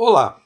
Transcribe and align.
Olá! 0.00 0.40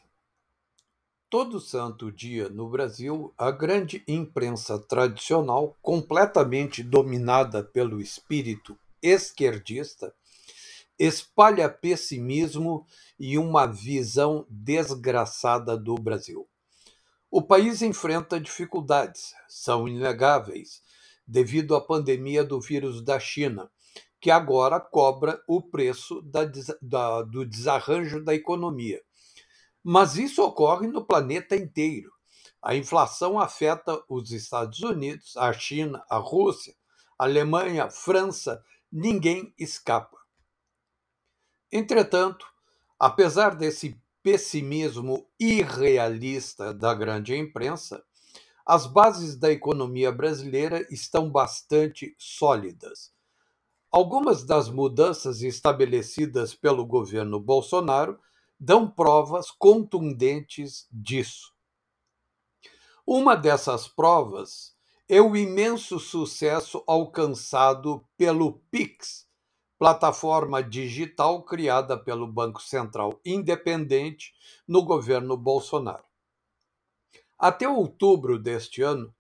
Todo 1.29 1.61
santo 1.61 2.11
dia 2.11 2.49
no 2.49 2.71
Brasil, 2.71 3.35
a 3.37 3.51
grande 3.51 4.03
imprensa 4.09 4.79
tradicional, 4.79 5.77
completamente 5.83 6.83
dominada 6.83 7.63
pelo 7.63 8.01
espírito 8.01 8.79
esquerdista, 9.03 10.15
espalha 10.99 11.69
pessimismo 11.69 12.87
e 13.21 13.37
uma 13.37 13.67
visão 13.67 14.47
desgraçada 14.49 15.77
do 15.77 15.97
Brasil. 15.97 16.49
O 17.31 17.43
país 17.43 17.83
enfrenta 17.83 18.41
dificuldades, 18.41 19.35
são 19.47 19.87
inegáveis, 19.87 20.81
devido 21.27 21.77
à 21.77 21.81
pandemia 21.83 22.43
do 22.43 22.59
vírus 22.59 23.03
da 23.05 23.21
China, 23.21 23.71
que 24.19 24.31
agora 24.31 24.81
cobra 24.81 25.43
o 25.47 25.61
preço 25.61 26.23
da, 26.23 26.51
da, 26.81 27.21
do 27.21 27.45
desarranjo 27.45 28.25
da 28.25 28.35
economia 28.35 29.03
mas 29.83 30.17
isso 30.17 30.43
ocorre 30.43 30.87
no 30.87 31.05
planeta 31.05 31.57
inteiro. 31.57 32.13
A 32.63 32.77
inflação 32.77 33.39
afeta 33.39 34.03
os 34.09 34.31
Estados 34.31 34.81
Unidos, 34.81 35.37
a 35.37 35.53
China, 35.53 36.05
a 36.09 36.17
Rússia, 36.17 36.75
a 37.19 37.25
Alemanha, 37.25 37.85
a 37.85 37.91
França, 37.91 38.63
ninguém 38.91 39.53
escapa. 39.59 40.17
Entretanto, 41.73 42.47
apesar 42.99 43.57
desse 43.57 44.01
pessimismo 44.23 45.27
irrealista 45.41 46.73
da 46.73 46.95
grande 46.95 47.37
imprensa, 47.37 48.05
as 48.65 48.87
bases 48.87 49.37
da 49.37 49.51
economia 49.51 50.13
brasileira 50.13 50.87
estão 50.89 51.29
bastante 51.29 52.15
sólidas. 52.17 53.13
Algumas 53.91 54.45
das 54.45 54.69
mudanças 54.69 55.43
estabelecidas 55.43 56.55
pelo 56.55 56.87
governo 56.87 57.41
Bolsonaro 57.41 58.19
dão 58.65 58.89
provas 58.89 59.51
contundentes 59.51 60.87
disso. 60.89 61.53
Uma 63.05 63.35
dessas 63.35 63.89
provas 63.89 64.77
é 65.09 65.21
o 65.21 65.35
imenso 65.35 65.99
sucesso 65.99 66.85
alcançado 66.87 68.07
pelo 68.17 68.61
Pix, 68.71 69.29
plataforma 69.77 70.63
digital 70.63 71.43
criada 71.43 71.99
pelo 71.99 72.25
Banco 72.25 72.63
Central 72.63 73.21
Independente 73.25 74.33
no 74.67 74.85
governo 74.85 75.37
Bolsonaro. 75.37 76.05
Até 77.37 77.69
outubro 77.69 78.39
deste 78.39 78.81
ano, 78.81 79.13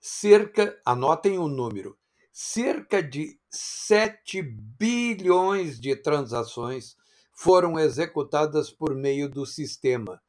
cerca, 0.00 0.80
anotem 0.82 1.38
o 1.38 1.46
número, 1.46 1.98
cerca 2.32 3.02
de 3.02 3.38
7 3.50 4.40
bilhões 4.40 5.78
de 5.78 5.94
transações 5.94 6.96
foram 7.40 7.78
executadas 7.78 8.68
por 8.68 8.96
meio 8.96 9.28
do 9.28 9.46
sistema, 9.46 10.20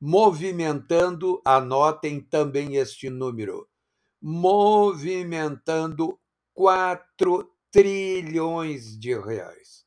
movimentando, 0.00 1.42
anotem 1.44 2.22
também 2.22 2.76
este 2.76 3.10
número, 3.10 3.68
movimentando 4.18 6.18
4 6.54 7.52
trilhões 7.70 8.98
de 8.98 9.14
reais. 9.14 9.84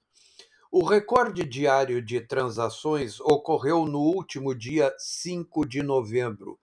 O 0.72 0.86
recorde 0.86 1.44
diário 1.44 2.00
de 2.00 2.22
transações 2.22 3.20
ocorreu 3.22 3.88
no 3.88 4.02
último 4.02 4.54
dia 4.54 4.94
5 5.00 5.66
de 5.66 5.82
novembro, 5.82 6.60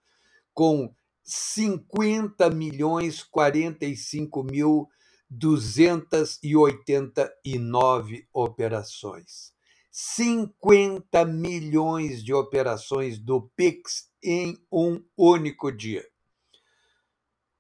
com 0.53 0.95
50 1.25 2.51
milhões 2.51 3.25
45 3.25 4.45
mil 4.45 4.89
289 5.29 8.29
operações. 8.33 9.54
50 9.97 11.25
milhões 11.25 12.25
de 12.25 12.35
operações 12.35 13.17
do 13.17 13.49
Pix 13.55 14.11
em 14.21 14.59
um 14.73 15.01
único 15.17 15.71
dia. 15.71 16.05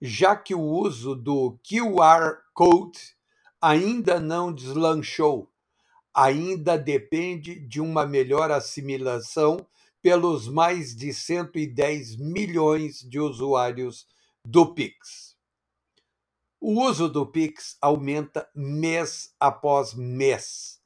já 0.00 0.36
que 0.36 0.54
o 0.54 0.62
uso 0.62 1.16
do 1.16 1.58
QR 1.68 2.42
Code 2.52 3.16
ainda 3.60 4.20
não 4.20 4.52
deslanchou, 4.52 5.50
ainda 6.14 6.78
depende 6.78 7.58
de 7.58 7.80
uma 7.80 8.06
melhor 8.06 8.52
assimilação 8.52 9.66
pelos 10.04 10.46
mais 10.46 10.94
de 10.94 11.14
110 11.14 12.16
milhões 12.16 13.00
de 13.00 13.18
usuários 13.18 14.06
do 14.44 14.74
Pix. 14.74 15.34
O 16.60 16.82
uso 16.82 17.08
do 17.08 17.26
Pix 17.26 17.78
aumenta 17.80 18.46
mês 18.54 19.34
após 19.40 19.94
mês. 19.94 20.78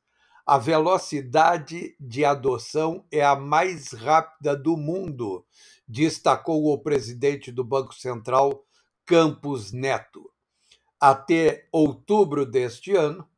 A 0.46 0.56
velocidade 0.56 1.96
de 1.98 2.24
adoção 2.24 3.04
é 3.10 3.24
a 3.24 3.34
mais 3.34 3.90
rápida 3.90 4.56
do 4.56 4.76
mundo, 4.76 5.44
destacou 5.86 6.72
o 6.72 6.78
presidente 6.78 7.50
do 7.50 7.64
Banco 7.64 7.96
Central, 7.96 8.64
Campos 9.04 9.72
Neto. 9.72 10.30
Até 11.00 11.66
outubro 11.72 12.46
deste 12.46 12.94
ano, 12.94 13.28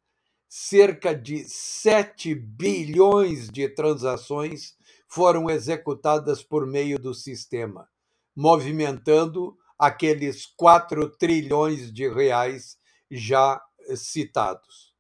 cerca 0.47 1.15
de 1.15 1.49
7 1.49 2.35
bilhões 2.35 3.49
de 3.49 3.67
transações 3.67 4.79
foram 5.11 5.51
executadas 5.51 6.41
por 6.41 6.65
meio 6.65 6.97
do 6.97 7.13
sistema, 7.13 7.89
movimentando 8.35 9.59
aqueles 9.77 10.47
4 10.57 11.11
trilhões 11.17 11.93
de 11.93 12.09
reais 12.09 12.79
já 13.11 13.61
citados. 13.97 14.95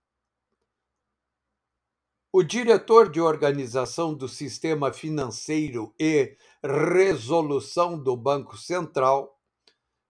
O 2.33 2.43
diretor 2.43 3.09
de 3.09 3.21
organização 3.21 4.13
do 4.13 4.29
sistema 4.29 4.93
financeiro 4.93 5.95
e 5.99 6.37
resolução 6.63 7.97
do 7.97 8.17
Banco 8.17 8.57
Central, 8.57 9.39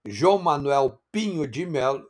João 0.05 0.39
Manuel 0.39 0.99
Pinho 1.11 1.47
de 1.47 1.65
Mello, 1.65 2.07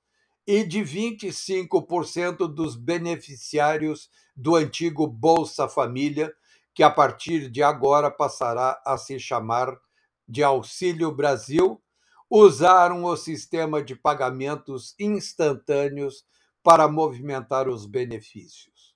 e 0.44 0.64
de 0.64 0.81
25% 0.81 2.52
dos 2.52 2.75
beneficiários 2.75 4.10
do 4.34 4.56
antigo 4.56 5.06
Bolsa 5.06 5.69
Família, 5.69 6.34
que 6.75 6.82
a 6.82 6.90
partir 6.90 7.48
de 7.48 7.62
agora 7.62 8.10
passará 8.10 8.82
a 8.84 8.98
se 8.98 9.20
chamar 9.20 9.78
de 10.26 10.42
Auxílio 10.42 11.12
Brasil, 11.12 11.81
usaram 12.28 13.04
o 13.04 13.16
sistema 13.16 13.81
de 13.81 13.94
pagamentos 13.94 14.96
instantâneos 14.98 16.25
para 16.60 16.88
movimentar 16.88 17.69
os 17.69 17.86
benefícios. 17.86 18.94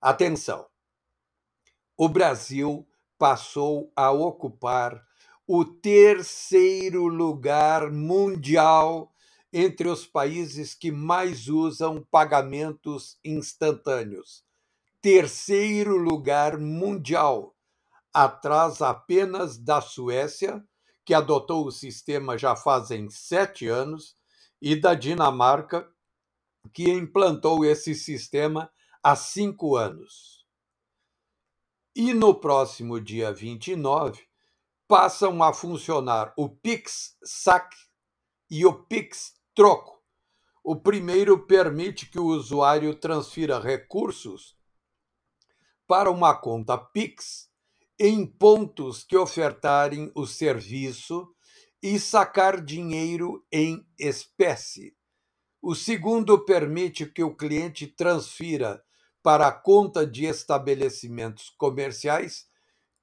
Atenção! 0.00 0.64
O 1.96 2.08
Brasil 2.08 2.86
passou 3.18 3.92
a 3.96 4.12
ocupar 4.12 5.04
o 5.44 5.64
terceiro 5.64 7.08
lugar 7.08 7.90
mundial 7.90 9.12
entre 9.52 9.88
os 9.88 10.06
países 10.06 10.72
que 10.72 10.92
mais 10.92 11.48
usam 11.48 12.06
pagamentos 12.12 13.18
instantâneos. 13.24 14.44
Terceiro 15.00 15.96
lugar 15.96 16.58
mundial, 16.58 17.56
atrás 18.14 18.80
apenas 18.80 19.58
da 19.58 19.80
Suécia, 19.80 20.64
que 21.04 21.12
adotou 21.12 21.66
o 21.66 21.72
sistema 21.72 22.38
já 22.38 22.54
fazem 22.54 23.10
sete 23.10 23.66
anos, 23.66 24.16
e 24.62 24.76
da 24.76 24.94
Dinamarca, 24.94 25.88
que 26.72 26.88
implantou 26.88 27.64
esse 27.64 27.94
sistema 27.96 28.70
há 29.08 29.16
cinco 29.16 29.74
anos. 29.74 30.46
E 31.96 32.12
no 32.12 32.34
próximo 32.34 33.00
dia 33.00 33.32
29, 33.32 34.22
passam 34.86 35.42
a 35.42 35.50
funcionar 35.50 36.34
o 36.36 36.46
Pix 36.46 37.16
Sac 37.24 37.74
e 38.50 38.66
o 38.66 38.84
Pix 38.84 39.32
Troco. 39.54 39.98
O 40.62 40.76
primeiro 40.76 41.46
permite 41.46 42.04
que 42.10 42.18
o 42.18 42.26
usuário 42.26 42.94
transfira 42.94 43.58
recursos 43.58 44.54
para 45.86 46.10
uma 46.10 46.36
conta 46.36 46.76
Pix 46.76 47.50
em 47.98 48.26
pontos 48.26 49.04
que 49.04 49.16
ofertarem 49.16 50.12
o 50.14 50.26
serviço 50.26 51.34
e 51.82 51.98
sacar 51.98 52.62
dinheiro 52.62 53.42
em 53.50 53.88
espécie. 53.98 54.94
O 55.62 55.74
segundo 55.74 56.44
permite 56.44 57.06
que 57.06 57.24
o 57.24 57.34
cliente 57.34 57.86
transfira 57.86 58.84
para 59.28 59.48
a 59.48 59.52
conta 59.52 60.06
de 60.06 60.24
estabelecimentos 60.24 61.50
comerciais 61.50 62.46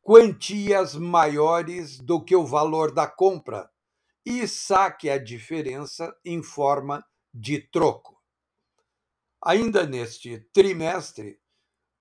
quantias 0.01 0.95
maiores 0.95 1.99
do 1.99 2.19
que 2.19 2.35
o 2.35 2.43
valor 2.43 2.91
da 2.91 3.05
compra 3.05 3.69
e 4.25 4.47
saque 4.47 5.07
a 5.07 5.23
diferença 5.23 6.17
em 6.25 6.41
forma 6.41 7.05
de 7.31 7.59
troco. 7.59 8.19
Ainda 9.39 9.85
neste 9.85 10.39
trimestre, 10.51 11.39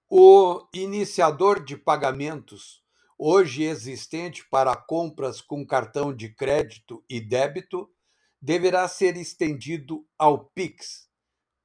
o 0.08 0.66
iniciador 0.72 1.62
de 1.62 1.76
pagamentos 1.76 2.82
hoje 3.18 3.64
existente 3.64 4.42
para 4.48 4.74
compras 4.74 5.42
com 5.42 5.66
cartão 5.66 6.16
de 6.16 6.34
crédito 6.34 7.04
e 7.10 7.20
débito, 7.20 7.90
deverá 8.40 8.88
ser 8.88 9.18
estendido 9.18 10.02
ao 10.18 10.46
Pix. 10.46 11.10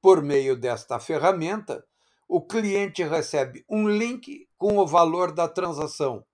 Por 0.02 0.22
meio 0.22 0.54
desta 0.54 1.00
ferramenta, 1.00 1.82
o 2.32 2.40
cliente 2.40 3.02
recebe 3.02 3.64
um 3.68 3.88
link 3.88 4.48
com 4.56 4.78
o 4.78 4.86
valor 4.86 5.32
da 5.32 5.48
transação, 5.48 6.24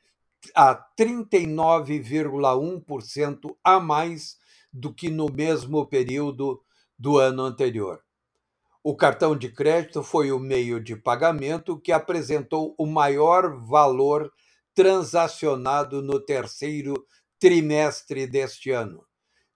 a 0.55 0.79
39,1% 1.01 3.57
a 3.65 3.81
mais 3.81 4.37
do 4.71 4.93
que 4.93 5.09
no 5.09 5.33
mesmo 5.33 5.87
período 5.87 6.63
do 6.99 7.17
ano 7.17 7.43
anterior. 7.43 8.05
O 8.85 8.95
cartão 8.95 9.35
de 9.35 9.51
crédito 9.51 10.03
foi 10.03 10.31
o 10.31 10.39
meio 10.39 10.79
de 10.79 10.95
pagamento 10.95 11.81
que 11.81 11.91
apresentou 11.91 12.75
o 12.77 12.85
maior 12.85 13.59
valor 13.65 14.31
transacionado 14.75 16.03
no 16.03 16.21
terceiro 16.21 17.03
trimestre 17.39 18.27
deste 18.27 18.73
ano, 18.73 19.07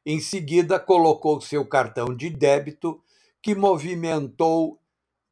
Em 0.04 0.18
seguida, 0.18 0.80
colocou 0.80 1.40
seu 1.40 1.64
cartão 1.64 2.16
de 2.16 2.28
débito, 2.28 3.00
que 3.40 3.54
movimentou 3.54 4.80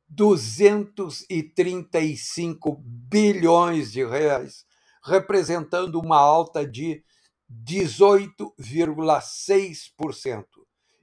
235 0.08 2.80
bilhões 2.80 3.90
de 3.90 4.06
reais, 4.06 4.64
representando 5.02 6.00
uma 6.00 6.18
alta 6.18 6.64
de 6.64 7.02
18,6%. 7.50 10.44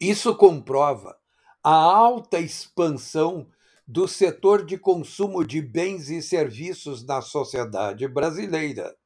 Isso 0.00 0.36
comprova 0.36 1.18
a 1.64 1.74
alta 1.74 2.38
expansão 2.38 3.50
do 3.84 4.06
setor 4.06 4.64
de 4.64 4.78
consumo 4.78 5.44
de 5.44 5.60
bens 5.60 6.10
e 6.10 6.22
serviços 6.22 7.04
na 7.04 7.20
sociedade 7.20 8.06
brasileira. 8.06 8.96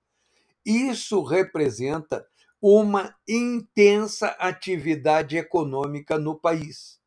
Isso 0.62 1.23
representa 1.23 2.29
uma 2.61 3.17
intensa 3.27 4.29
atividade 4.38 5.37
econômica 5.37 6.19
no 6.19 6.35
país. 6.35 6.99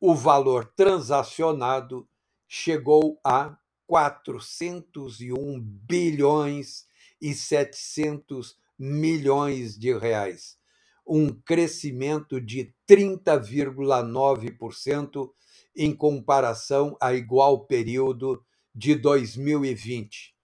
o 0.00 0.14
valor 0.14 0.72
transacionado 0.74 2.08
chegou 2.48 3.20
a 3.22 3.58
401 3.86 5.60
bilhões 5.60 6.86
e 7.20 7.34
700 7.34 8.56
milhões 8.78 9.78
de 9.78 9.94
reais, 9.96 10.58
um 11.06 11.28
crescimento 11.28 12.40
de 12.40 12.74
30,9% 12.88 15.30
em 15.76 15.94
comparação 15.94 16.96
a 17.00 17.12
igual 17.12 17.66
período 17.66 18.42
de 18.74 18.94
2020. 18.94 20.34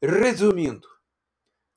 Resumindo, 0.00 0.86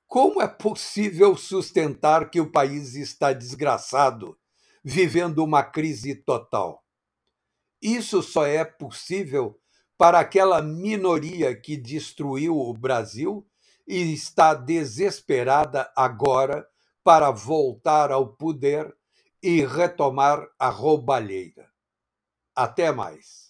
como 0.05 0.39
é 0.41 0.47
possível 0.47 1.35
sustentar 1.35 2.29
que 2.29 2.39
o 2.39 2.51
país 2.51 2.93
está 2.95 3.33
desgraçado, 3.33 4.37
vivendo 4.83 5.43
uma 5.43 5.63
crise 5.63 6.13
total? 6.13 6.80
Isso 7.81 8.21
só 8.21 8.45
é 8.45 8.63
possível 8.63 9.59
para 9.97 10.19
aquela 10.19 10.61
minoria 10.61 11.55
que 11.55 11.75
destruiu 11.75 12.57
o 12.57 12.73
Brasil 12.73 13.47
e 13.87 14.13
está 14.13 14.53
desesperada 14.53 15.91
agora 15.95 16.67
para 17.03 17.31
voltar 17.31 18.11
ao 18.11 18.27
poder 18.35 18.95
e 19.41 19.65
retomar 19.65 20.47
a 20.59 20.69
roubalheira. 20.69 21.69
Até 22.55 22.91
mais. 22.91 23.40